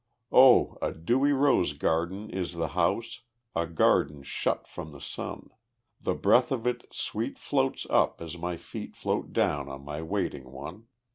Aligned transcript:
O 0.31 0.79
a 0.81 0.91
dewy 0.91 1.31
rose 1.31 1.73
garden 1.73 2.27
is 2.31 2.53
the 2.53 2.69
house, 2.69 3.21
A 3.55 3.67
garden 3.67 4.23
shut 4.23 4.67
from 4.67 4.93
the 4.93 4.99
sun; 4.99 5.51
The 6.01 6.15
breath 6.15 6.51
of 6.51 6.65
it 6.65 6.87
sweet 6.91 7.37
floats 7.37 7.85
up, 7.87 8.19
as 8.19 8.35
my 8.35 8.57
feet 8.57 8.95
Float 8.95 9.31
down 9.31 9.67
to 9.67 9.77
my 9.77 10.01
waiting 10.01 10.51
one. 10.51 10.87